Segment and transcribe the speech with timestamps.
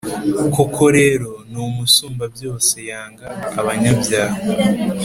[0.55, 3.27] Koko rero, n’Umusumbabyose yanga
[3.59, 4.39] abanyabyaha,